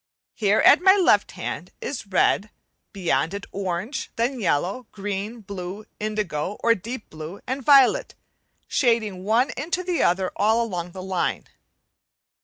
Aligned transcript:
Here 0.33 0.61
at 0.61 0.81
my 0.81 0.95
left 0.95 1.33
hand 1.33 1.71
is 1.79 2.01
the 2.01 2.09
red, 2.09 2.49
beyond 2.91 3.35
it 3.35 3.45
orange, 3.51 4.09
then 4.15 4.39
yellow, 4.39 4.87
green, 4.91 5.41
blue, 5.41 5.85
indigo 5.99 6.57
or 6.63 6.73
deep 6.73 7.11
blue, 7.11 7.39
and 7.45 7.61
violet, 7.63 8.15
shading 8.67 9.23
one 9.23 9.51
into 9.55 9.83
the 9.83 10.01
other 10.01 10.31
all 10.35 10.63
along 10.63 10.93
the 10.93 11.03
line. 11.03 11.45